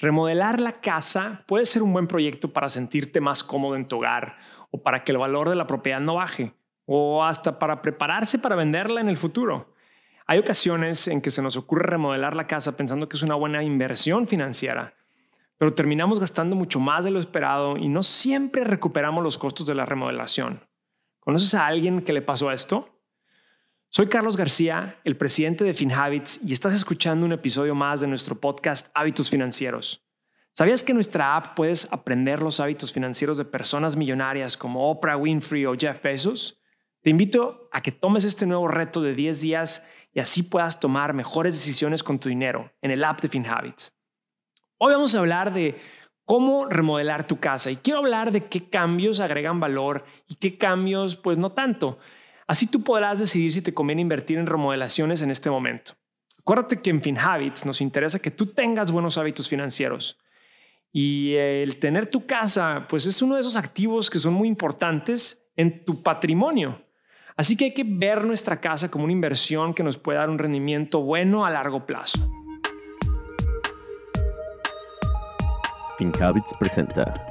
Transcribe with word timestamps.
Remodelar 0.00 0.60
la 0.60 0.80
casa 0.80 1.44
puede 1.46 1.64
ser 1.64 1.82
un 1.82 1.92
buen 1.92 2.06
proyecto 2.06 2.52
para 2.52 2.68
sentirte 2.68 3.20
más 3.20 3.42
cómodo 3.42 3.74
en 3.74 3.88
tu 3.88 3.96
hogar 3.96 4.36
o 4.70 4.82
para 4.82 5.02
que 5.02 5.10
el 5.10 5.18
valor 5.18 5.48
de 5.48 5.56
la 5.56 5.66
propiedad 5.66 6.00
no 6.00 6.14
baje 6.14 6.54
o 6.86 7.24
hasta 7.24 7.58
para 7.58 7.82
prepararse 7.82 8.38
para 8.38 8.54
venderla 8.54 9.00
en 9.00 9.08
el 9.08 9.16
futuro. 9.16 9.74
Hay 10.26 10.38
ocasiones 10.38 11.08
en 11.08 11.20
que 11.20 11.30
se 11.30 11.42
nos 11.42 11.56
ocurre 11.56 11.82
remodelar 11.82 12.36
la 12.36 12.46
casa 12.46 12.76
pensando 12.76 13.08
que 13.08 13.16
es 13.16 13.22
una 13.22 13.34
buena 13.34 13.64
inversión 13.64 14.26
financiera, 14.26 14.94
pero 15.56 15.74
terminamos 15.74 16.20
gastando 16.20 16.54
mucho 16.54 16.78
más 16.78 17.04
de 17.04 17.10
lo 17.10 17.18
esperado 17.18 17.76
y 17.76 17.88
no 17.88 18.02
siempre 18.02 18.62
recuperamos 18.62 19.24
los 19.24 19.36
costos 19.36 19.66
de 19.66 19.74
la 19.74 19.84
remodelación. 19.84 20.66
¿Conoces 21.18 21.54
a 21.54 21.66
alguien 21.66 22.02
que 22.02 22.12
le 22.12 22.22
pasó 22.22 22.52
esto? 22.52 22.97
Soy 23.90 24.06
Carlos 24.08 24.36
García, 24.36 25.00
el 25.04 25.16
presidente 25.16 25.64
de 25.64 25.72
FinHabits, 25.72 26.40
y 26.44 26.52
estás 26.52 26.74
escuchando 26.74 27.24
un 27.24 27.32
episodio 27.32 27.74
más 27.74 28.02
de 28.02 28.06
nuestro 28.06 28.38
podcast 28.38 28.90
Hábitos 28.94 29.30
Financieros. 29.30 30.06
¿Sabías 30.52 30.84
que 30.84 30.92
en 30.92 30.96
nuestra 30.96 31.34
app 31.36 31.56
puedes 31.56 31.90
aprender 31.90 32.42
los 32.42 32.60
hábitos 32.60 32.92
financieros 32.92 33.38
de 33.38 33.46
personas 33.46 33.96
millonarias 33.96 34.58
como 34.58 34.90
Oprah 34.90 35.16
Winfrey 35.16 35.64
o 35.64 35.74
Jeff 35.74 36.02
Bezos? 36.02 36.60
Te 37.00 37.08
invito 37.08 37.70
a 37.72 37.80
que 37.80 37.90
tomes 37.90 38.26
este 38.26 38.44
nuevo 38.44 38.68
reto 38.68 39.00
de 39.00 39.14
10 39.14 39.40
días 39.40 39.86
y 40.12 40.20
así 40.20 40.42
puedas 40.42 40.80
tomar 40.80 41.14
mejores 41.14 41.54
decisiones 41.54 42.02
con 42.02 42.20
tu 42.20 42.28
dinero 42.28 42.70
en 42.82 42.90
el 42.90 43.02
app 43.02 43.22
de 43.22 43.30
FinHabits. 43.30 43.96
Hoy 44.76 44.92
vamos 44.92 45.14
a 45.14 45.20
hablar 45.20 45.54
de 45.54 45.80
cómo 46.26 46.66
remodelar 46.66 47.26
tu 47.26 47.40
casa 47.40 47.70
y 47.70 47.76
quiero 47.76 48.00
hablar 48.00 48.32
de 48.32 48.48
qué 48.48 48.68
cambios 48.68 49.20
agregan 49.20 49.60
valor 49.60 50.04
y 50.28 50.34
qué 50.34 50.58
cambios 50.58 51.16
pues 51.16 51.38
no 51.38 51.52
tanto. 51.52 51.98
Así 52.48 52.66
tú 52.66 52.82
podrás 52.82 53.18
decidir 53.18 53.52
si 53.52 53.60
te 53.60 53.74
conviene 53.74 54.00
invertir 54.00 54.38
en 54.38 54.46
remodelaciones 54.46 55.20
en 55.20 55.30
este 55.30 55.50
momento. 55.50 55.92
Acuérdate 56.38 56.80
que 56.80 56.88
en 56.88 57.02
FinHabits 57.02 57.66
nos 57.66 57.82
interesa 57.82 58.20
que 58.20 58.30
tú 58.30 58.46
tengas 58.46 58.90
buenos 58.90 59.18
hábitos 59.18 59.50
financieros. 59.50 60.18
Y 60.90 61.34
el 61.34 61.78
tener 61.78 62.06
tu 62.06 62.26
casa, 62.26 62.86
pues 62.88 63.04
es 63.04 63.20
uno 63.20 63.34
de 63.34 63.42
esos 63.42 63.58
activos 63.58 64.08
que 64.08 64.18
son 64.18 64.32
muy 64.32 64.48
importantes 64.48 65.46
en 65.56 65.84
tu 65.84 66.02
patrimonio. 66.02 66.82
Así 67.36 67.54
que 67.54 67.66
hay 67.66 67.74
que 67.74 67.84
ver 67.86 68.24
nuestra 68.24 68.62
casa 68.62 68.90
como 68.90 69.04
una 69.04 69.12
inversión 69.12 69.74
que 69.74 69.82
nos 69.82 69.98
puede 69.98 70.16
dar 70.16 70.30
un 70.30 70.38
rendimiento 70.38 71.02
bueno 71.02 71.44
a 71.44 71.50
largo 71.50 71.84
plazo. 71.84 72.18
FinHabits 75.98 76.54
presenta 76.58 77.26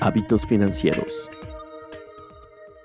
Hábitos 0.00 0.46
Financieros 0.46 1.28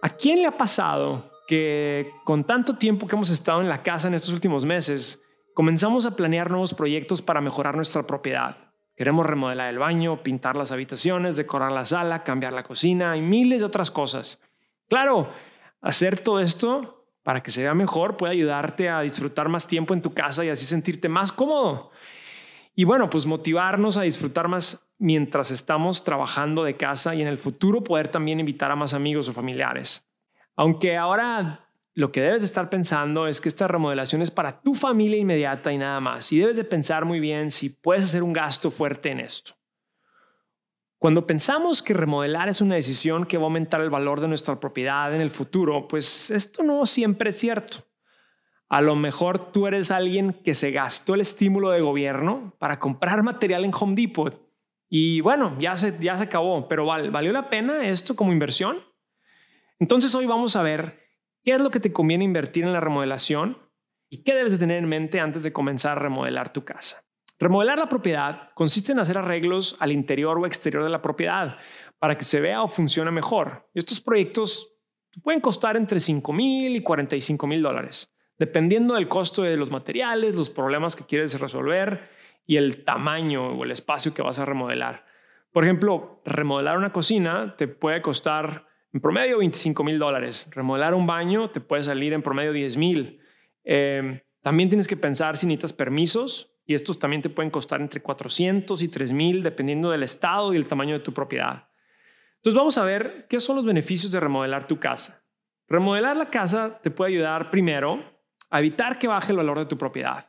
¿A 0.04 0.10
quién 0.10 0.42
le 0.42 0.48
ha 0.48 0.58
pasado 0.58 1.32
que 1.48 2.12
con 2.24 2.44
tanto 2.44 2.76
tiempo 2.76 3.08
que 3.08 3.16
hemos 3.16 3.30
estado 3.30 3.62
en 3.62 3.70
la 3.70 3.84
casa 3.84 4.08
en 4.08 4.16
estos 4.16 4.34
últimos 4.34 4.66
meses, 4.66 5.22
comenzamos 5.54 6.08
a 6.08 6.16
planear 6.16 6.50
nuevos 6.50 6.74
proyectos 6.74 7.22
para 7.22 7.40
mejorar 7.40 7.76
nuestra 7.76 8.08
propiedad? 8.08 8.58
Queremos 8.96 9.28
remodelar 9.28 9.70
el 9.70 9.78
baño, 9.78 10.24
pintar 10.24 10.56
las 10.56 10.72
habitaciones, 10.72 11.36
decorar 11.36 11.72
la 11.72 11.86
sala, 11.86 12.24
cambiar 12.24 12.54
la 12.54 12.64
cocina 12.64 13.16
y 13.16 13.22
miles 13.22 13.60
de 13.60 13.68
otras 13.68 13.92
cosas. 13.92 14.42
Claro, 14.90 15.30
hacer 15.82 16.20
todo 16.20 16.40
esto 16.40 17.06
para 17.22 17.44
que 17.44 17.52
se 17.52 17.62
vea 17.62 17.76
mejor 17.76 18.18
puede 18.18 18.34
ayudarte 18.34 18.90
a 18.90 19.02
disfrutar 19.02 19.50
más 19.50 19.68
tiempo 19.68 19.94
en 19.94 20.02
tu 20.02 20.16
casa 20.16 20.44
y 20.44 20.50
así 20.50 20.66
sentirte 20.66 21.10
más 21.10 21.32
cómodo. 21.32 21.92
Y 22.82 22.84
bueno, 22.84 23.12
pues 23.12 23.28
motivarnos 23.28 23.98
a 23.98 24.02
disfrutar 24.02 24.48
más 24.48 24.92
mientras 24.98 25.52
estamos 25.52 26.04
trabajando 26.04 26.64
de 26.64 26.78
casa 26.78 27.14
y 27.14 27.22
en 27.22 27.28
el 27.28 27.38
futuro 27.38 27.84
poder 27.84 28.08
también 28.08 28.40
invitar 28.40 28.72
a 28.72 28.76
más 28.76 28.96
amigos 28.96 29.30
o 29.30 29.34
familiares. 29.34 30.12
Aunque 30.56 30.98
ahora 30.98 31.70
lo 31.94 32.12
que 32.12 32.22
debes 32.22 32.42
de 32.42 32.48
estar 32.48 32.72
pensando 32.72 33.28
es 33.28 33.40
que 33.40 33.50
esta 33.50 33.68
remodelación 33.68 34.24
es 34.24 34.32
para 34.32 34.64
tu 34.64 34.74
familia 34.74 35.20
inmediata 35.20 35.72
y 35.72 35.78
nada 35.78 36.00
más. 36.00 36.34
Y 36.34 36.40
debes 36.40 36.58
de 36.58 36.64
pensar 36.64 37.06
muy 37.06 37.20
bien 37.20 37.52
si 37.52 37.70
puedes 37.70 38.06
hacer 38.06 38.24
un 38.24 38.34
gasto 38.34 38.72
fuerte 38.72 39.12
en 39.12 39.20
esto. 39.20 39.54
Cuando 40.98 41.28
pensamos 41.28 41.84
que 41.84 41.94
remodelar 41.94 42.50
es 42.50 42.62
una 42.62 42.74
decisión 42.74 43.28
que 43.28 43.38
va 43.38 43.44
a 43.44 43.46
aumentar 43.46 43.82
el 43.82 43.92
valor 43.92 44.22
de 44.22 44.28
nuestra 44.28 44.60
propiedad 44.60 45.14
en 45.14 45.22
el 45.22 45.30
futuro, 45.30 45.88
pues 45.88 46.32
esto 46.32 46.64
no 46.64 46.88
siempre 46.88 47.30
es 47.30 47.38
cierto. 47.38 47.91
A 48.72 48.80
lo 48.80 48.96
mejor 48.96 49.52
tú 49.52 49.68
eres 49.68 49.92
alguien 49.92 50.32
que 50.32 50.54
se 50.54 50.72
gastó 50.72 51.16
el 51.16 51.20
estímulo 51.20 51.72
de 51.72 51.82
gobierno 51.82 52.56
para 52.58 52.80
comprar 52.80 53.22
material 53.22 53.66
en 53.66 53.74
Home 53.78 53.96
Depot 53.96 54.50
y 54.88 55.20
bueno, 55.20 55.58
ya 55.60 55.76
se, 55.76 56.00
ya 56.00 56.16
se 56.16 56.24
acabó, 56.24 56.70
pero 56.70 56.86
¿valió 56.86 57.34
la 57.34 57.50
pena 57.50 57.86
esto 57.86 58.16
como 58.16 58.32
inversión? 58.32 58.80
Entonces 59.78 60.16
hoy 60.16 60.26
vamos 60.26 60.56
a 60.56 60.64
ver 60.64 61.02
qué 61.44 61.52
es 61.52 61.60
lo 61.60 61.70
que 61.70 61.82
te 61.82 61.92
conviene 61.92 62.24
invertir 62.24 62.64
en 62.64 62.72
la 62.72 62.80
remodelación 62.80 63.58
y 64.10 64.24
qué 64.24 64.34
debes 64.36 64.58
tener 64.58 64.78
en 64.78 64.88
mente 64.88 65.20
antes 65.20 65.44
de 65.44 65.52
comenzar 65.52 65.98
a 65.98 66.02
remodelar 66.02 66.54
tu 66.54 66.64
casa. 66.64 67.04
Remodelar 67.40 67.78
la 67.78 67.90
propiedad 67.90 68.52
consiste 68.56 68.94
en 68.94 69.00
hacer 69.00 69.18
arreglos 69.18 69.76
al 69.82 69.92
interior 69.92 70.38
o 70.38 70.46
exterior 70.46 70.86
de 70.86 70.90
la 70.90 71.02
propiedad 71.02 71.58
para 72.00 72.16
que 72.16 72.24
se 72.24 72.40
vea 72.40 72.64
o 72.64 72.70
funcione 72.70 73.12
mejor. 73.12 73.70
Estos 73.74 74.00
proyectos 74.00 74.78
pueden 75.22 75.42
costar 75.42 75.76
entre 75.76 76.00
5 76.00 76.32
mil 76.32 76.74
y 76.74 76.82
45 76.82 77.48
mil 77.48 77.62
dólares 77.62 78.10
dependiendo 78.42 78.96
del 78.96 79.08
costo 79.08 79.44
de 79.44 79.56
los 79.56 79.70
materiales, 79.70 80.34
los 80.34 80.50
problemas 80.50 80.96
que 80.96 81.06
quieres 81.06 81.40
resolver 81.40 82.10
y 82.48 82.58
el 82.58 82.84
tamaño 82.84 83.52
o 83.52 83.64
el 83.64 83.70
espacio 83.70 84.16
que 84.16 84.24
vas 84.24 84.40
a 84.40 84.46
remodelar. 84.46 85.06
Por 85.52 85.64
ejemplo, 85.64 86.24
remodelar 86.26 86.76
una 86.76 86.92
cocina 86.92 87.54
te 87.56 87.68
puede 87.68 88.02
costar 88.02 88.66
en 88.94 89.00
promedio 89.00 89.38
25 89.38 89.84
mil 89.84 90.00
dólares. 90.00 90.50
Remodelar 90.56 90.96
un 90.96 91.06
baño 91.06 91.52
te 91.52 91.62
puede 91.62 91.84
salir 91.84 92.14
en 92.14 92.24
promedio 92.24 92.52
10 92.52 92.78
mil. 92.78 93.20
Em, 93.64 94.20
también 94.42 94.70
tienes 94.70 94.88
que 94.88 94.98
pensar 94.98 95.38
si 95.38 95.46
necesitas 95.46 95.74
permisos 95.74 96.58
y 96.66 96.74
estos 96.74 96.98
también 96.98 97.22
te 97.22 97.30
pueden 97.30 97.52
costar 97.52 97.80
entre 97.80 98.02
400 98.02 98.82
y 98.82 98.88
3 98.88 99.12
mil 99.12 99.44
dependiendo 99.44 99.92
del 99.92 100.02
estado 100.02 100.52
y 100.52 100.58
el 100.58 100.66
tamaño 100.66 100.96
de 100.96 101.02
tu 101.02 101.14
propiedad. 101.14 101.70
Entonces 102.38 102.58
vamos 102.58 102.80
a 102.80 102.86
ver 102.86 103.28
qué 103.30 103.40
son 103.40 103.58
los 103.58 103.66
beneficios 103.66 104.12
de 104.12 104.20
remodelar 104.20 104.66
tu 104.66 104.80
casa. 104.80 105.24
Remodelar 105.68 106.18
la 106.18 106.32
casa 106.32 106.80
te 106.82 106.90
puede 106.90 107.12
ayudar 107.12 107.52
primero 107.52 108.20
a 108.52 108.60
evitar 108.60 109.00
que 109.00 109.08
baje 109.08 109.32
el 109.32 109.38
valor 109.38 109.58
de 109.58 109.66
tu 109.66 109.78
propiedad. 109.78 110.28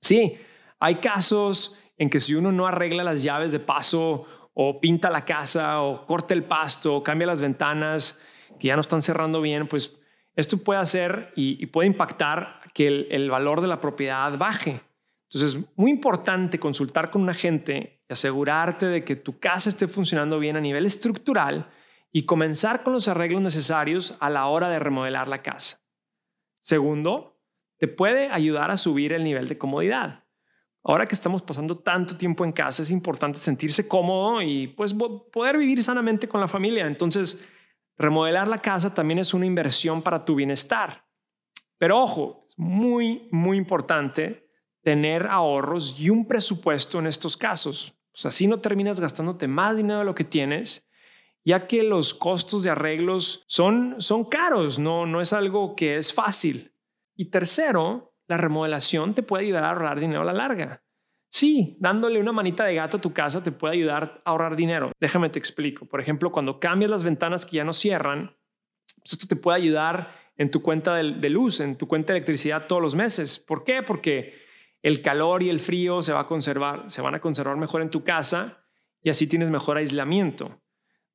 Sí, 0.00 0.36
hay 0.80 0.96
casos 0.96 1.78
en 1.96 2.10
que 2.10 2.20
si 2.20 2.34
uno 2.34 2.50
no 2.50 2.66
arregla 2.66 3.04
las 3.04 3.22
llaves 3.22 3.52
de 3.52 3.60
paso 3.60 4.26
o 4.54 4.80
pinta 4.80 5.10
la 5.10 5.24
casa 5.24 5.82
o 5.82 6.06
corta 6.06 6.34
el 6.34 6.44
pasto 6.44 6.96
o 6.96 7.02
cambia 7.02 7.26
las 7.26 7.40
ventanas 7.40 8.20
que 8.58 8.68
ya 8.68 8.74
no 8.74 8.80
están 8.80 9.02
cerrando 9.02 9.40
bien, 9.40 9.68
pues 9.68 10.00
esto 10.34 10.58
puede 10.58 10.80
hacer 10.80 11.32
y, 11.36 11.64
puede 11.66 11.86
impactar 11.88 12.60
que 12.74 12.88
el, 12.88 13.08
el, 13.10 13.30
valor 13.30 13.60
de 13.60 13.68
la 13.68 13.80
propiedad 13.80 14.36
baje. 14.36 14.82
Entonces 15.28 15.54
es 15.54 15.76
muy 15.76 15.90
importante 15.90 16.58
consultar 16.58 17.10
con 17.10 17.22
un 17.22 17.30
agente 17.30 18.02
y 18.08 18.12
asegurarte 18.12 18.86
de 18.86 19.04
que 19.04 19.16
tu 19.16 19.38
casa 19.38 19.68
esté 19.68 19.88
funcionando 19.88 20.38
bien 20.38 20.56
a 20.56 20.60
nivel 20.60 20.86
estructural 20.86 21.68
y 22.12 22.24
comenzar 22.24 22.82
con 22.82 22.92
los 22.92 23.08
arreglos 23.08 23.42
necesarios 23.42 24.16
a 24.20 24.30
la 24.30 24.46
hora 24.46 24.68
de 24.68 24.78
remodelar 24.78 25.28
la 25.28 25.42
casa. 25.42 25.85
Segundo, 26.66 27.38
te 27.78 27.86
puede 27.86 28.26
ayudar 28.26 28.72
a 28.72 28.76
subir 28.76 29.12
el 29.12 29.22
nivel 29.22 29.46
de 29.46 29.56
comodidad. 29.56 30.24
Ahora 30.82 31.06
que 31.06 31.14
estamos 31.14 31.40
pasando 31.40 31.78
tanto 31.78 32.16
tiempo 32.16 32.44
en 32.44 32.50
casa, 32.50 32.82
es 32.82 32.90
importante 32.90 33.38
sentirse 33.38 33.86
cómodo 33.86 34.42
y 34.42 34.66
pues 34.66 34.92
poder 34.92 35.58
vivir 35.58 35.80
sanamente 35.84 36.26
con 36.26 36.40
la 36.40 36.48
familia. 36.48 36.88
Entonces, 36.88 37.46
remodelar 37.96 38.48
la 38.48 38.58
casa 38.58 38.92
también 38.92 39.20
es 39.20 39.32
una 39.32 39.46
inversión 39.46 40.02
para 40.02 40.24
tu 40.24 40.34
bienestar. 40.34 41.06
Pero 41.78 42.02
ojo, 42.02 42.46
es 42.48 42.58
muy, 42.58 43.28
muy 43.30 43.58
importante 43.58 44.50
tener 44.82 45.28
ahorros 45.28 46.00
y 46.00 46.10
un 46.10 46.26
presupuesto 46.26 46.98
en 46.98 47.06
estos 47.06 47.36
casos. 47.36 47.96
Pues 48.10 48.26
así 48.26 48.48
no 48.48 48.58
terminas 48.58 49.00
gastándote 49.00 49.46
más 49.46 49.76
dinero 49.76 50.00
de 50.00 50.04
lo 50.04 50.16
que 50.16 50.24
tienes, 50.24 50.85
ya 51.46 51.68
que 51.68 51.84
los 51.84 52.12
costos 52.12 52.64
de 52.64 52.70
arreglos 52.70 53.44
son, 53.46 53.94
son 53.98 54.24
caros, 54.24 54.80
no, 54.80 55.06
no 55.06 55.20
es 55.20 55.32
algo 55.32 55.76
que 55.76 55.96
es 55.96 56.12
fácil. 56.12 56.72
Y 57.14 57.30
tercero, 57.30 58.16
la 58.26 58.36
remodelación 58.36 59.14
te 59.14 59.22
puede 59.22 59.44
ayudar 59.44 59.62
a 59.62 59.68
ahorrar 59.68 60.00
dinero 60.00 60.22
a 60.22 60.24
la 60.24 60.32
larga. 60.32 60.82
Sí, 61.30 61.76
dándole 61.78 62.18
una 62.18 62.32
manita 62.32 62.64
de 62.64 62.74
gato 62.74 62.96
a 62.96 63.00
tu 63.00 63.12
casa 63.12 63.44
te 63.44 63.52
puede 63.52 63.74
ayudar 63.74 64.22
a 64.24 64.30
ahorrar 64.30 64.56
dinero. 64.56 64.90
Déjame 64.98 65.30
te 65.30 65.38
explico. 65.38 65.86
Por 65.86 66.00
ejemplo, 66.00 66.32
cuando 66.32 66.58
cambias 66.58 66.90
las 66.90 67.04
ventanas 67.04 67.46
que 67.46 67.58
ya 67.58 67.64
no 67.64 67.72
cierran, 67.72 68.36
pues 68.96 69.12
esto 69.12 69.28
te 69.28 69.36
puede 69.36 69.58
ayudar 69.58 70.12
en 70.36 70.50
tu 70.50 70.62
cuenta 70.62 70.96
de, 70.96 71.30
luz, 71.30 71.60
en 71.60 71.78
tu 71.78 71.86
cuenta 71.86 72.12
de 72.12 72.18
electricidad 72.18 72.66
todos 72.66 72.82
los 72.82 72.96
meses. 72.96 73.38
¿Por 73.38 73.62
qué? 73.62 73.84
Porque 73.84 74.34
el 74.82 75.00
calor 75.00 75.44
y 75.44 75.48
el 75.48 75.60
frío 75.60 76.02
se 76.02 76.12
va 76.12 76.20
a 76.20 76.26
conservar, 76.26 76.90
se 76.90 77.02
van 77.02 77.14
a 77.14 77.20
conservar 77.20 77.56
mejor 77.56 77.82
en 77.82 77.90
tu 77.90 78.02
casa 78.02 78.64
y 79.00 79.10
así 79.10 79.28
tienes 79.28 79.48
mejor 79.48 79.76
aislamiento. 79.76 80.60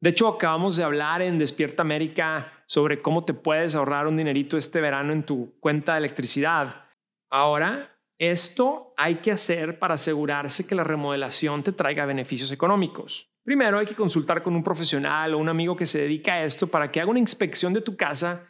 De 0.02 0.10
hecho, 0.10 0.28
acabamos 0.28 0.78
de 0.78 0.84
hablar 0.84 1.22
en 1.22 1.38
Despierta 1.38 1.84
América 1.84 2.52
sobre 2.66 3.04
cómo 3.04 3.24
te 3.24 3.36
puedes 3.36 3.76
ahorrar 3.76 4.08
un 4.08 4.18
dinerito 4.18 4.58
este 4.58 4.82
verano 4.82 5.14
en 5.14 5.24
tu 5.24 5.60
cuenta 5.60 5.94
de 5.94 6.00
electricidad. 6.00 6.86
Ahora, 7.30 8.00
esto 8.18 8.96
hay 8.98 9.16
que 9.16 9.32
hacer 9.32 9.78
para 9.78 9.94
asegurarse 9.94 10.66
que 10.66 10.74
la 10.74 10.84
remodelación 10.84 11.62
te 11.62 11.72
traiga 11.72 12.08
beneficios 12.08 12.52
económicos. 12.52 13.32
Primero 13.44 13.78
hay 13.78 13.86
que 13.86 13.96
consultar 13.96 14.42
con 14.42 14.56
un 14.56 14.64
profesional 14.64 15.36
o 15.36 15.38
un 15.38 15.50
amigo 15.50 15.76
que 15.76 15.86
se 15.86 16.02
dedica 16.02 16.34
a 16.34 16.44
esto 16.46 16.66
para 16.66 16.92
que 16.92 17.00
haga 17.00 17.12
una 17.12 17.20
inspección 17.20 17.72
de 17.72 17.82
tu 17.82 17.96
casa 17.96 18.48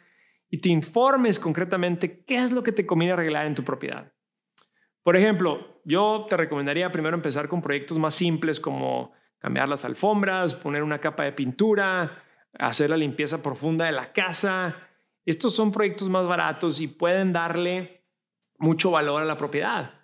y 0.48 0.58
te 0.58 0.70
informes 0.70 1.38
concretamente 1.38 2.24
qué 2.24 2.36
es 2.36 2.50
lo 2.52 2.62
que 2.62 2.72
te 2.72 2.86
conviene 2.86 3.12
arreglar 3.12 3.44
en 3.44 3.54
tu 3.54 3.62
propiedad. 3.62 4.10
Por 5.02 5.18
ejemplo, 5.18 5.82
yo 5.84 6.24
te 6.26 6.36
recomendaría 6.38 6.90
primero 6.92 7.14
empezar 7.14 7.46
con 7.46 7.60
proyectos 7.60 7.98
más 7.98 8.14
simples 8.14 8.58
como 8.58 9.12
cambiar 9.42 9.68
las 9.68 9.84
alfombras, 9.84 10.54
poner 10.54 10.84
una 10.84 11.00
capa 11.00 11.24
de 11.24 11.32
pintura, 11.32 12.22
hacer 12.56 12.90
la 12.90 12.96
limpieza 12.96 13.42
profunda 13.42 13.86
de 13.86 13.92
la 13.92 14.12
casa. 14.12 14.76
Estos 15.26 15.54
son 15.56 15.72
proyectos 15.72 16.08
más 16.08 16.26
baratos 16.28 16.80
y 16.80 16.86
pueden 16.86 17.32
darle 17.32 18.04
mucho 18.58 18.92
valor 18.92 19.20
a 19.20 19.24
la 19.24 19.36
propiedad. 19.36 19.94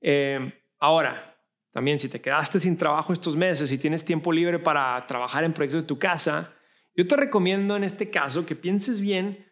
Eh, 0.00 0.64
ahora, 0.80 1.36
también 1.70 2.00
si 2.00 2.08
te 2.08 2.20
quedaste 2.20 2.58
sin 2.58 2.76
trabajo 2.76 3.12
estos 3.12 3.36
meses 3.36 3.70
y 3.70 3.78
tienes 3.78 4.04
tiempo 4.04 4.32
libre 4.32 4.58
para 4.58 5.06
trabajar 5.06 5.44
en 5.44 5.52
proyectos 5.52 5.82
de 5.82 5.86
tu 5.86 5.98
casa, 6.00 6.52
yo 6.96 7.06
te 7.06 7.16
recomiendo 7.16 7.76
en 7.76 7.84
este 7.84 8.10
caso 8.10 8.46
que 8.46 8.56
pienses 8.56 8.98
bien 8.98 9.46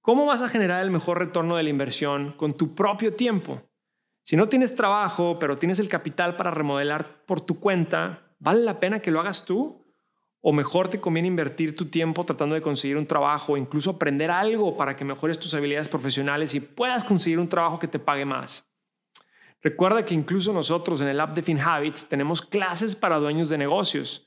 cómo 0.00 0.24
vas 0.24 0.40
a 0.40 0.48
generar 0.48 0.82
el 0.82 0.90
mejor 0.90 1.18
retorno 1.18 1.56
de 1.56 1.62
la 1.62 1.68
inversión 1.68 2.32
con 2.38 2.56
tu 2.56 2.74
propio 2.74 3.12
tiempo. 3.12 3.60
Si 4.22 4.34
no 4.34 4.48
tienes 4.48 4.74
trabajo, 4.74 5.38
pero 5.38 5.58
tienes 5.58 5.78
el 5.78 5.90
capital 5.90 6.36
para 6.36 6.50
remodelar 6.50 7.26
por 7.26 7.42
tu 7.42 7.60
cuenta, 7.60 8.27
¿vale 8.38 8.62
la 8.62 8.80
pena 8.80 9.00
que 9.00 9.10
lo 9.10 9.20
hagas 9.20 9.44
tú? 9.44 9.86
¿O 10.40 10.52
mejor 10.52 10.88
te 10.88 11.00
conviene 11.00 11.28
invertir 11.28 11.74
tu 11.74 11.86
tiempo 11.86 12.24
tratando 12.24 12.54
de 12.54 12.62
conseguir 12.62 12.96
un 12.96 13.06
trabajo 13.06 13.54
o 13.54 13.56
incluso 13.56 13.90
aprender 13.90 14.30
algo 14.30 14.76
para 14.76 14.94
que 14.94 15.04
mejores 15.04 15.38
tus 15.38 15.52
habilidades 15.54 15.88
profesionales 15.88 16.54
y 16.54 16.60
puedas 16.60 17.02
conseguir 17.02 17.38
un 17.40 17.48
trabajo 17.48 17.78
que 17.78 17.88
te 17.88 17.98
pague 17.98 18.24
más? 18.24 18.72
Recuerda 19.60 20.04
que 20.04 20.14
incluso 20.14 20.52
nosotros 20.52 21.00
en 21.00 21.08
el 21.08 21.20
app 21.20 21.34
de 21.34 21.42
FinHabits 21.42 22.08
tenemos 22.08 22.42
clases 22.42 22.94
para 22.94 23.18
dueños 23.18 23.48
de 23.48 23.58
negocios. 23.58 24.26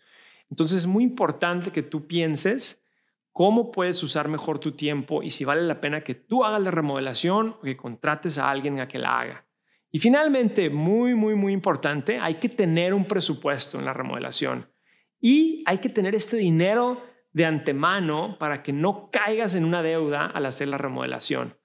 Entonces 0.50 0.80
es 0.80 0.88
muy 0.88 1.04
importante 1.04 1.72
que 1.72 1.82
tú 1.82 2.06
pienses 2.08 2.84
cómo 3.32 3.72
puedes 3.72 4.04
usar 4.04 4.28
mejor 4.28 4.60
tu 4.60 4.74
tiempo 4.74 5.24
y 5.24 5.30
si 5.30 5.46
vale 5.46 5.62
la 5.62 5.80
pena 5.80 6.04
que 6.04 6.16
tú 6.16 6.44
hagas 6.44 6.62
la 6.62 6.72
remodelación 6.72 7.56
o 7.60 7.62
que 7.62 7.78
contrates 7.78 8.38
a 8.38 8.50
alguien 8.50 8.82
a 8.82 8.90
que 8.90 9.00
la 9.00 9.20
haga. 9.20 9.46
Y 9.92 10.00
finalmente, 10.00 10.70
muy, 10.70 11.16
muy, 11.16 11.36
muy 11.36 11.52
importante, 11.52 12.18
hay 12.18 12.36
que 12.36 12.50
tener 12.50 12.94
un 12.94 13.06
presupuesto 13.06 13.78
en 13.78 13.86
la 13.86 13.94
remodelación. 13.94 14.72
Y 15.20 15.64
hay 15.68 15.80
que 15.80 15.90
tener 15.90 16.16
este 16.16 16.38
dinero 16.38 17.04
de 17.34 17.46
antemano 17.46 18.38
para 18.40 18.64
que 18.64 18.74
no 18.74 19.10
caigas 19.12 19.56
en 19.56 19.66
una 19.66 19.84
deuda 19.84 20.26
al 20.26 20.46
hacer 20.46 20.70
la 20.70 20.78
remodelación. 20.78 21.58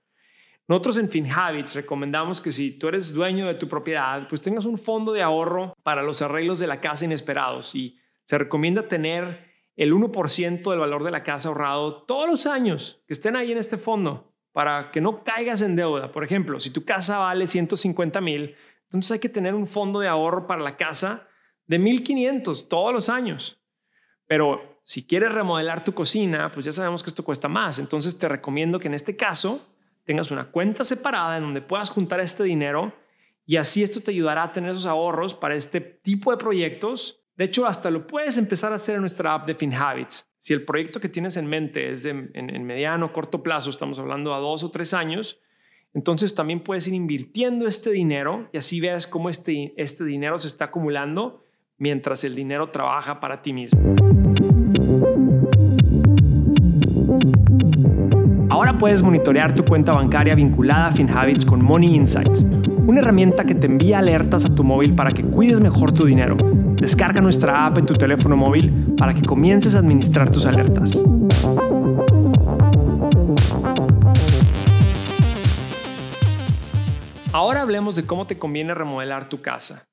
Nosotros 0.69 0.99
en 0.99 1.09
FinHabits 1.09 1.77
recomendamos 1.77 2.41
que 2.41 2.51
si 2.51 2.73
tú 2.73 2.89
eres 2.89 3.15
dueño 3.15 3.47
de 3.47 3.55
tu 3.55 3.69
propiedad, 3.69 4.27
pues 4.29 4.43
tengas 4.43 4.65
un 4.65 4.77
fondo 4.77 5.13
de 5.13 5.23
ahorro 5.23 5.77
para 5.85 6.03
los 6.03 6.23
arreglos 6.23 6.59
de 6.59 6.67
la 6.67 6.81
casa 6.81 7.05
inesperados. 7.05 7.77
Y 7.77 8.01
se 8.25 8.37
recomienda 8.37 8.89
tener 8.89 9.47
el 9.77 9.93
1% 9.93 10.69
del 10.71 10.79
valor 10.81 11.05
de 11.05 11.13
la 11.13 11.23
casa 11.23 11.49
ahorrado 11.49 12.03
todos 12.03 12.29
los 12.29 12.47
años 12.47 13.05
que 13.07 13.13
estén 13.13 13.37
ahí 13.37 13.53
en 13.53 13.59
este 13.59 13.77
fondo 13.77 14.36
para 14.57 14.91
que 14.91 15.03
no 15.03 15.23
caigas 15.23 15.61
en 15.61 15.77
deuda. 15.77 16.11
Por 16.11 16.25
ejemplo, 16.25 16.59
si 16.61 16.71
tu 16.71 16.83
casa 16.83 17.19
vale 17.19 17.47
150 17.47 18.23
mil, 18.23 18.57
entonces 18.85 19.13
hay 19.13 19.19
que 19.19 19.29
tener 19.29 19.55
un 19.55 19.67
fondo 19.67 20.01
de 20.01 20.09
ahorro 20.09 20.47
para 20.47 20.63
la 20.63 20.79
casa 20.79 21.29
de 21.67 21.79
1500 21.79 22.67
todos 22.67 22.91
los 22.91 23.11
años. 23.11 23.61
Pero 24.27 24.81
si 24.83 25.07
quieres 25.07 25.35
remodelar 25.35 25.85
tu 25.85 25.93
cocina, 25.93 26.51
pues 26.51 26.65
ya 26.65 26.73
sabemos 26.73 27.03
que 27.03 27.11
esto 27.11 27.23
cuesta 27.23 27.49
más. 27.49 27.79
Entonces 27.79 28.19
te 28.19 28.31
recomiendo 28.31 28.81
que 28.81 28.89
en 28.89 28.95
este 28.95 29.15
caso 29.15 29.61
tengas 30.07 30.31
una 30.31 30.51
cuenta 30.51 30.85
separada 30.85 31.37
en 31.37 31.43
donde 31.43 31.61
puedas 31.61 31.91
juntar 31.91 32.21
este 32.21 32.43
dinero 32.43 32.95
y 33.45 33.57
así 33.57 33.83
esto 33.83 34.01
te 34.01 34.13
ayudará 34.13 34.45
a 34.45 34.53
tener 34.53 34.71
esos 34.71 34.87
ahorros 34.87 35.35
para 35.35 35.55
este 35.55 35.83
tipo 35.83 36.31
de 36.31 36.39
proyectos. 36.39 37.26
De 37.37 37.45
hecho, 37.45 37.67
hasta 37.67 37.91
lo 37.91 38.07
puedes 38.07 38.39
empezar 38.39 38.73
a 38.73 38.77
hacer 38.77 38.95
en 38.95 39.03
nuestra 39.03 39.35
app 39.35 39.47
de 39.47 39.55
FinHabits. 39.55 40.33
Si 40.39 40.55
el 40.55 40.65
proyecto 40.65 41.01
que 41.01 41.11
tienes 41.11 41.37
en 41.37 41.47
mente 41.47 41.91
es 41.91 42.07
en, 42.07 42.31
en 42.35 42.65
mediano 42.65 43.07
o 43.07 43.13
corto 43.13 43.43
plazo, 43.43 43.69
estamos 43.69 43.99
hablando 43.99 44.35
a 44.35 44.39
dos 44.39 44.65
o 44.65 44.71
tres 44.71 44.95
años, 44.95 45.39
entonces 45.93 46.35
también 46.35 46.61
puedes 46.61 46.89
ir 46.89 46.95
invirtiendo 46.95 47.67
este 47.67 47.91
dinero 47.91 48.49
y 48.53 48.59
así 48.59 48.81
veas 48.81 49.07
cómo 49.07 49.29
este, 49.29 49.75
este 49.77 50.05
dinero 50.05 50.39
se 50.39 50.47
está 50.47 50.67
acumulando 50.67 51.45
mientras 51.77 52.25
el 52.25 52.35
dinero 52.35 52.71
trabaja 52.71 53.21
para 53.21 53.43
ti 53.43 53.53
mismo. 53.53 53.81
Ahora 58.49 58.79
puedes 58.79 59.03
monitorear 59.03 59.55
tu 59.55 59.63
cuenta 59.63 59.93
bancaria 59.93 60.35
vinculada 60.35 60.87
a 60.87 60.93
FinHabits 60.93 61.45
con 61.45 61.63
Money 61.63 61.95
Insights, 61.95 62.47
una 62.87 63.01
herramienta 63.01 63.45
que 63.45 63.55
te 63.55 63.67
envía 63.67 63.99
alertas 63.99 64.47
a 64.47 64.55
tu 64.55 64.65
móvil 64.65 64.95
para 64.95 65.11
que 65.11 65.23
cuides 65.23 65.61
mejor 65.61 65.93
tu 65.93 66.07
dinero. 66.07 66.37
Descarga 66.77 67.21
nuestra 67.21 67.67
app 67.67 67.79
en 67.79 67.87
tu 67.87 67.95
teléfono 67.95 68.37
móvil 68.37 68.95
para 68.99 69.15
que 69.15 69.23
comiences 69.23 69.75
a 69.75 69.79
administrar 69.79 70.31
tus 70.31 70.45
alertas. 70.47 71.03
Ahora 77.33 77.63
hablemos 77.63 77.97
de 77.97 78.07
cómo 78.07 78.27
te 78.27 78.39
conviene 78.39 78.75
remodelar 78.75 79.29
tu 79.29 79.41
casa. 79.41 79.89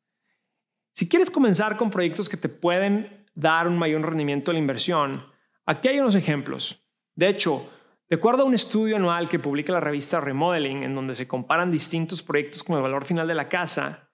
Si 0.93 1.07
quieres 1.07 1.31
comenzar 1.31 1.77
con 1.77 1.89
proyectos 1.89 2.29
que 2.29 2.37
te 2.37 2.49
pueden 2.49 3.25
dar 3.33 3.67
un 3.67 3.77
mayor 3.77 4.01
rendimiento 4.01 4.51
de 4.51 4.53
la 4.53 4.59
inversión, 4.59 5.25
aquí 5.65 5.87
hay 5.87 5.99
unos 5.99 6.15
ejemplos. 6.15 6.85
De 7.15 7.29
hecho, 7.29 7.69
de 8.09 8.17
acuerdo 8.17 8.43
a 8.43 8.45
un 8.45 8.53
estudio 8.53 8.95
anual 8.97 9.29
que 9.29 9.39
publica 9.39 9.73
la 9.73 9.79
revista 9.79 10.21
Remodeling, 10.21 10.83
en 10.83 10.95
donde 10.95 11.15
se 11.15 11.27
comparan 11.27 11.71
distintos 11.71 12.21
proyectos 12.21 12.63
con 12.63 12.75
el 12.75 12.83
valor 12.83 13.05
final 13.05 13.27
de 13.27 13.35
la 13.35 13.49
casa, 13.49 14.11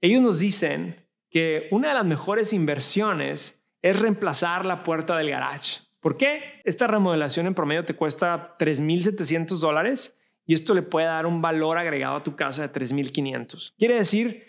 ellos 0.00 0.22
nos 0.22 0.38
dicen 0.38 1.05
que 1.36 1.68
una 1.70 1.88
de 1.88 1.94
las 1.94 2.06
mejores 2.06 2.54
inversiones 2.54 3.62
es 3.82 4.00
reemplazar 4.00 4.64
la 4.64 4.82
puerta 4.82 5.18
del 5.18 5.28
garage. 5.28 5.80
¿Por 6.00 6.16
qué? 6.16 6.62
Esta 6.64 6.86
remodelación 6.86 7.46
en 7.46 7.52
promedio 7.52 7.84
te 7.84 7.92
cuesta 7.92 8.56
3.700 8.58 9.58
dólares 9.58 10.18
y 10.46 10.54
esto 10.54 10.72
le 10.72 10.80
puede 10.80 11.08
dar 11.08 11.26
un 11.26 11.42
valor 11.42 11.76
agregado 11.76 12.16
a 12.16 12.22
tu 12.22 12.36
casa 12.36 12.66
de 12.66 12.72
3.500. 12.72 13.74
Quiere 13.76 13.96
decir 13.96 14.46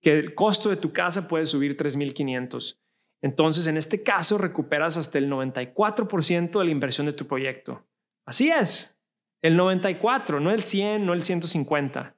que 0.00 0.18
el 0.18 0.34
costo 0.34 0.70
de 0.70 0.76
tu 0.76 0.90
casa 0.90 1.28
puede 1.28 1.44
subir 1.44 1.76
3.500. 1.76 2.78
Entonces, 3.20 3.66
en 3.66 3.76
este 3.76 4.02
caso, 4.02 4.38
recuperas 4.38 4.96
hasta 4.96 5.18
el 5.18 5.30
94% 5.30 6.58
de 6.58 6.64
la 6.64 6.70
inversión 6.70 7.06
de 7.06 7.12
tu 7.12 7.26
proyecto. 7.26 7.84
Así 8.24 8.48
es, 8.48 8.98
el 9.42 9.54
94, 9.54 10.40
no 10.40 10.50
el 10.50 10.62
100, 10.62 11.04
no 11.04 11.12
el 11.12 11.22
150. 11.22 12.15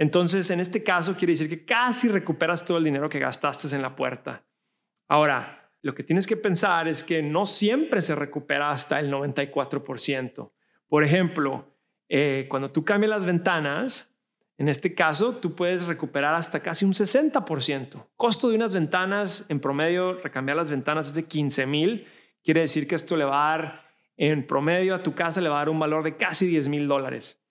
Entonces, 0.00 0.50
en 0.50 0.60
este 0.60 0.82
caso, 0.82 1.14
quiere 1.14 1.34
decir 1.34 1.50
que 1.50 1.66
casi 1.66 2.08
recuperas 2.08 2.64
todo 2.64 2.78
el 2.78 2.84
dinero 2.84 3.10
que 3.10 3.18
gastaste 3.18 3.76
en 3.76 3.82
la 3.82 3.94
puerta. 3.94 4.42
Ahora, 5.08 5.70
lo 5.82 5.94
que 5.94 6.02
tienes 6.02 6.26
que 6.26 6.38
pensar 6.38 6.88
es 6.88 7.04
que 7.04 7.22
no 7.22 7.44
siempre 7.44 8.00
se 8.00 8.14
recupera 8.14 8.70
hasta 8.70 8.98
el 8.98 9.12
94%. 9.12 10.52
Por 10.88 11.04
ejemplo, 11.04 11.76
eh, 12.08 12.46
cuando 12.48 12.70
tú 12.70 12.82
cambias 12.82 13.10
las 13.10 13.26
ventanas, 13.26 14.18
en 14.56 14.70
este 14.70 14.94
caso, 14.94 15.36
tú 15.36 15.54
puedes 15.54 15.86
recuperar 15.86 16.34
hasta 16.34 16.60
casi 16.60 16.86
un 16.86 16.94
60%. 16.94 18.06
Costo 18.16 18.48
de 18.48 18.56
unas 18.56 18.72
ventanas, 18.72 19.44
en 19.50 19.60
promedio, 19.60 20.14
recambiar 20.14 20.56
las 20.56 20.70
ventanas 20.70 21.08
es 21.08 21.14
de 21.14 21.26
15 21.26 21.66
mil. 21.66 22.06
Quiere 22.42 22.62
decir 22.62 22.88
que 22.88 22.94
esto 22.94 23.18
le 23.18 23.24
va 23.26 23.52
a 23.52 23.58
dar, 23.58 23.90
en 24.16 24.46
promedio, 24.46 24.94
a 24.94 25.02
tu 25.02 25.14
casa 25.14 25.42
le 25.42 25.50
va 25.50 25.56
a 25.56 25.58
dar 25.58 25.68
un 25.68 25.78
valor 25.78 26.02
de 26.04 26.16
casi 26.16 26.46
10 26.46 26.68
mil 26.68 26.88
dólares. 26.88 27.44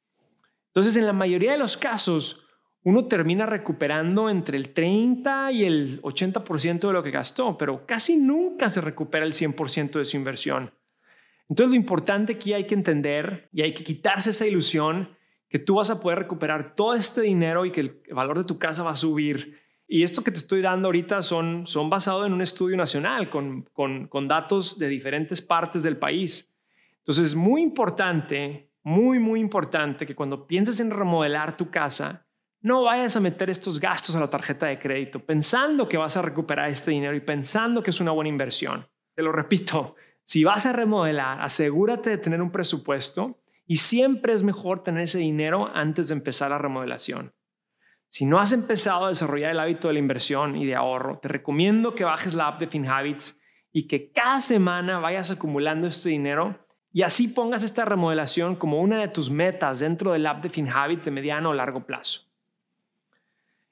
Entonces, 0.69 0.97
en 0.97 1.07
la 1.07 1.13
mayoría 1.13 1.51
de 1.51 1.57
los 1.57 1.77
casos, 1.77 2.47
uno 2.83 3.05
termina 3.05 3.45
recuperando 3.45 4.29
entre 4.29 4.57
el 4.57 4.69
30 4.73 5.51
y 5.51 5.65
el 5.65 6.01
80% 6.01 6.87
de 6.87 6.93
lo 6.93 7.03
que 7.03 7.11
gastó, 7.11 7.57
pero 7.57 7.85
casi 7.85 8.17
nunca 8.17 8.69
se 8.69 8.81
recupera 8.81 9.25
el 9.25 9.33
100% 9.33 9.91
de 9.91 10.05
su 10.05 10.17
inversión. 10.17 10.73
Entonces, 11.49 11.71
lo 11.71 11.75
importante 11.75 12.33
aquí 12.33 12.53
hay 12.53 12.65
que 12.65 12.75
entender 12.75 13.49
y 13.51 13.63
hay 13.63 13.73
que 13.73 13.83
quitarse 13.83 14.29
esa 14.29 14.45
ilusión 14.45 15.09
que 15.49 15.59
tú 15.59 15.75
vas 15.75 15.89
a 15.89 15.99
poder 15.99 16.19
recuperar 16.19 16.75
todo 16.75 16.93
este 16.93 17.21
dinero 17.21 17.65
y 17.65 17.71
que 17.71 17.81
el 17.81 18.01
valor 18.11 18.37
de 18.37 18.43
tu 18.43 18.59
casa 18.59 18.83
va 18.83 18.91
a 18.91 18.95
subir. 18.95 19.59
Y 19.87 20.03
esto 20.03 20.23
que 20.23 20.31
te 20.31 20.37
estoy 20.37 20.61
dando 20.61 20.87
ahorita 20.87 21.23
son, 21.23 21.65
son 21.65 21.89
basados 21.89 22.27
en 22.27 22.33
un 22.33 22.41
estudio 22.41 22.77
nacional 22.77 23.31
con, 23.31 23.63
con, 23.73 24.07
con 24.07 24.27
datos 24.27 24.77
de 24.77 24.87
diferentes 24.87 25.41
partes 25.41 25.81
del 25.81 25.97
país. 25.97 26.55
Entonces 26.99 27.29
es 27.29 27.35
muy 27.35 27.63
importante, 27.63 28.69
muy, 28.83 29.17
muy 29.17 29.39
importante 29.39 30.05
que 30.05 30.15
cuando 30.15 30.45
pienses 30.45 30.79
en 30.79 30.91
remodelar 30.91 31.57
tu 31.57 31.71
casa, 31.71 32.28
no 32.61 32.83
vayas 32.83 33.15
a 33.15 33.21
meter 33.21 33.49
estos 33.49 33.79
gastos 33.79 34.15
a 34.15 34.19
la 34.19 34.29
tarjeta 34.29 34.65
de 34.65 34.79
crédito 34.79 35.19
pensando 35.25 35.87
que 35.87 35.97
vas 35.97 36.17
a 36.17 36.21
recuperar 36.21 36.69
este 36.69 36.91
dinero 36.91 37.15
y 37.15 37.21
pensando 37.21 37.81
que 37.81 37.91
es 37.91 38.01
una 38.01 38.11
buena 38.11 38.29
inversión. 38.29 38.87
Te 39.15 39.23
lo 39.23 39.31
repito, 39.31 39.95
si 40.23 40.43
vas 40.43 40.65
a 40.65 40.73
remodelar, 40.73 41.41
asegúrate 41.41 42.09
de 42.09 42.17
tener 42.17 42.41
un 42.41 42.51
presupuesto 42.51 43.39
y 43.65 43.77
siempre 43.77 44.33
es 44.33 44.43
mejor 44.43 44.83
tener 44.83 45.03
ese 45.03 45.19
dinero 45.19 45.69
antes 45.73 46.09
de 46.09 46.15
empezar 46.15 46.51
la 46.51 46.57
remodelación. 46.57 47.33
Si 48.09 48.25
no 48.25 48.39
has 48.39 48.53
empezado 48.53 49.05
a 49.05 49.09
desarrollar 49.09 49.51
el 49.51 49.59
hábito 49.59 49.87
de 49.87 49.93
la 49.93 49.99
inversión 49.99 50.55
y 50.55 50.65
de 50.65 50.75
ahorro, 50.75 51.19
te 51.19 51.27
recomiendo 51.27 51.93
que 51.93 52.03
bajes 52.03 52.33
la 52.33 52.47
app 52.47 52.59
de 52.59 52.67
FinHabits 52.67 53.39
y 53.71 53.87
que 53.87 54.11
cada 54.11 54.39
semana 54.41 54.99
vayas 54.99 55.31
acumulando 55.31 55.87
este 55.87 56.09
dinero 56.09 56.65
y 56.91 57.03
así 57.03 57.27
pongas 57.27 57.63
esta 57.63 57.85
remodelación 57.85 58.55
como 58.55 58.81
una 58.81 58.99
de 58.99 59.09
tus 59.09 59.29
metas 59.29 59.79
dentro 59.79 60.11
del 60.13 60.25
app 60.25 60.41
de 60.41 60.49
FinHabits 60.49 61.05
de 61.05 61.11
mediano 61.11 61.51
o 61.51 61.53
largo 61.53 61.85
plazo. 61.85 62.28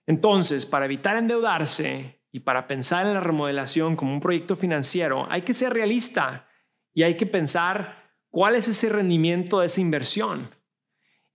Entonces, 0.08 0.66
para 0.66 0.86
evitar 0.86 1.16
endeudarse 1.18 2.24
y 2.32 2.40
para 2.40 2.66
pensar 2.66 3.06
en 3.06 3.14
la 3.14 3.20
remodelación 3.20 3.96
como 3.96 4.14
un 4.14 4.22
proyecto 4.22 4.56
financiero, 4.56 5.28
hay 5.30 5.44
que 5.44 5.54
ser 5.54 5.74
realista 5.74 6.48
y 6.94 7.04
hay 7.04 7.16
que 7.16 7.28
pensar 7.28 8.08
¿Cuál 8.30 8.56
es 8.56 8.68
ese 8.68 8.90
rendimiento 8.90 9.60
de 9.60 9.68
esa 9.68 9.82
inversión? 9.82 10.50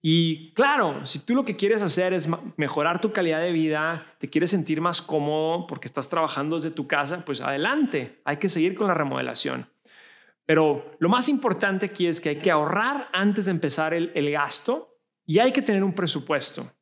Y 0.01 0.53
claro, 0.55 1.07
si 1.07 1.19
tú 1.19 1.35
lo 1.35 1.45
que 1.45 1.57
quieres 1.57 1.83
hacer 1.83 2.13
es 2.13 2.29
mejorar 2.57 3.01
tu 3.01 3.13
calidad 3.13 3.41
de 3.41 3.53
vida, 3.53 4.15
te 4.19 4.29
quieres 4.29 4.51
sentir 4.51 4.81
más 4.81 5.01
cómodo 5.01 5.67
porque 5.67 5.87
estás 5.87 6.09
trabajando 6.09 6.57
desde 6.57 6.71
tu 6.71 6.87
casa, 6.87 7.25
pues 7.25 7.41
adelante, 7.41 8.21
hay 8.25 8.37
que 8.37 8.49
seguir 8.49 8.75
con 8.75 8.89
la 8.89 8.95
remodelación. 8.95 9.69
Pero 10.45 10.97
lo 10.99 11.09
más 11.09 11.29
importante 11.29 11.87
aquí 11.87 12.07
es 12.07 12.21
que 12.21 12.31
hay 12.31 12.39
que 12.39 12.51
ahorrar 12.51 13.09
antes 13.13 13.47
de 13.47 13.53
empezar 13.53 13.95
el, 13.95 14.13
el 14.15 14.31
gasto 14.31 14.99
y 15.25 15.39
hay 15.39 15.53
que 15.53 15.63
tener 15.63 15.85
un 15.85 15.95
presupuesto. 15.95 16.73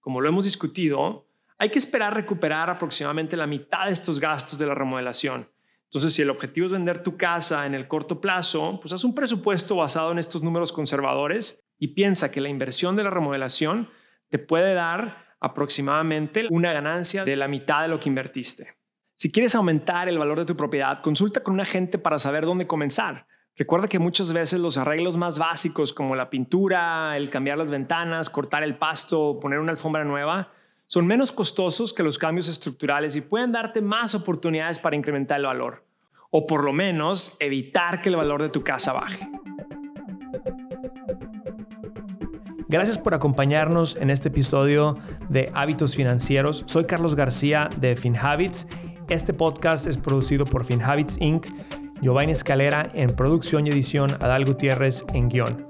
Como 0.00 0.20
lo 0.20 0.28
hemos 0.28 0.46
discutido, 0.46 1.29
hay 1.60 1.68
que 1.68 1.78
esperar 1.78 2.14
recuperar 2.14 2.70
aproximadamente 2.70 3.36
la 3.36 3.46
mitad 3.46 3.84
de 3.84 3.92
estos 3.92 4.18
gastos 4.18 4.58
de 4.58 4.64
la 4.64 4.74
remodelación. 4.74 5.46
Entonces, 5.84 6.14
si 6.14 6.22
el 6.22 6.30
objetivo 6.30 6.64
es 6.64 6.72
vender 6.72 7.02
tu 7.02 7.18
casa 7.18 7.66
en 7.66 7.74
el 7.74 7.86
corto 7.86 8.18
plazo, 8.18 8.80
pues 8.80 8.94
haz 8.94 9.04
un 9.04 9.14
presupuesto 9.14 9.76
basado 9.76 10.10
en 10.10 10.18
estos 10.18 10.42
números 10.42 10.72
conservadores 10.72 11.62
y 11.78 11.88
piensa 11.88 12.32
que 12.32 12.40
la 12.40 12.48
inversión 12.48 12.96
de 12.96 13.04
la 13.04 13.10
remodelación 13.10 13.90
te 14.30 14.38
puede 14.38 14.72
dar 14.72 15.36
aproximadamente 15.38 16.46
una 16.50 16.72
ganancia 16.72 17.26
de 17.26 17.36
la 17.36 17.46
mitad 17.46 17.82
de 17.82 17.88
lo 17.88 18.00
que 18.00 18.08
invertiste. 18.08 18.78
Si 19.16 19.30
quieres 19.30 19.54
aumentar 19.54 20.08
el 20.08 20.18
valor 20.18 20.38
de 20.38 20.46
tu 20.46 20.56
propiedad, 20.56 21.02
consulta 21.02 21.42
con 21.42 21.52
un 21.52 21.60
agente 21.60 21.98
para 21.98 22.18
saber 22.18 22.46
dónde 22.46 22.66
comenzar. 22.66 23.26
Recuerda 23.54 23.86
que 23.86 23.98
muchas 23.98 24.32
veces 24.32 24.60
los 24.60 24.78
arreglos 24.78 25.18
más 25.18 25.38
básicos 25.38 25.92
como 25.92 26.16
la 26.16 26.30
pintura, 26.30 27.18
el 27.18 27.28
cambiar 27.28 27.58
las 27.58 27.70
ventanas, 27.70 28.30
cortar 28.30 28.62
el 28.62 28.78
pasto, 28.78 29.38
poner 29.38 29.58
una 29.58 29.72
alfombra 29.72 30.04
nueva, 30.04 30.54
son 30.90 31.06
menos 31.06 31.30
costosos 31.30 31.94
que 31.94 32.02
los 32.02 32.18
cambios 32.18 32.48
estructurales 32.48 33.14
y 33.14 33.20
pueden 33.20 33.52
darte 33.52 33.80
más 33.80 34.16
oportunidades 34.16 34.80
para 34.80 34.96
incrementar 34.96 35.38
el 35.38 35.46
valor, 35.46 35.84
o 36.30 36.48
por 36.48 36.64
lo 36.64 36.72
menos 36.72 37.36
evitar 37.38 38.02
que 38.02 38.08
el 38.08 38.16
valor 38.16 38.42
de 38.42 38.48
tu 38.48 38.64
casa 38.64 38.92
baje. 38.92 39.30
Gracias 42.66 42.98
por 42.98 43.14
acompañarnos 43.14 43.96
en 43.98 44.10
este 44.10 44.30
episodio 44.30 44.96
de 45.28 45.52
Hábitos 45.54 45.94
Financieros. 45.94 46.64
Soy 46.66 46.86
Carlos 46.86 47.14
García 47.14 47.70
de 47.76 47.94
FinHabits. 47.94 48.66
Este 49.08 49.32
podcast 49.32 49.86
es 49.86 49.96
producido 49.96 50.44
por 50.44 50.64
FinHabits 50.64 51.18
Inc 51.20 51.46
Giovanni 52.02 52.32
Escalera 52.32 52.90
en 52.94 53.14
producción 53.14 53.64
y 53.68 53.70
edición, 53.70 54.10
Adal 54.20 54.44
Gutiérrez 54.44 55.04
en 55.14 55.28
guion. 55.28 55.69